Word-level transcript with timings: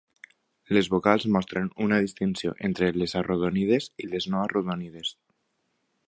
Les 0.75 0.87
vocals 0.93 1.25
mostren 1.33 1.67
una 1.87 1.99
distinció 2.05 2.53
entre 2.69 2.89
les 3.01 3.13
arrodonides 3.21 3.89
i 4.05 4.09
les 4.15 4.27
no 4.35 4.41
arrodonides. 4.47 5.13